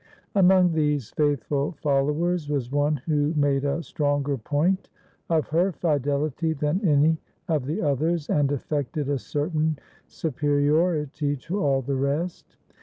Among 0.33 0.71
these 0.73 1.11
faithful 1.11 1.73
followers 1.73 2.49
was 2.49 2.71
one 2.71 2.95
who 3.05 3.35
made 3.35 3.63
a 3.65 3.83
stronger 3.83 4.35
point 4.35 4.89
of 5.29 5.49
her 5.49 5.71
fidelity 5.73 6.53
than 6.53 6.83
any 6.83 7.19
of 7.47 7.67
the 7.67 7.83
others, 7.83 8.27
and 8.27 8.49
afEected 8.49 9.09
a 9.09 9.19
cer 9.19 9.49
tain 9.51 9.77
superiority 10.07 11.35
to 11.37 11.61
all 11.61 11.83
the 11.83 11.93
rest. 11.97 12.57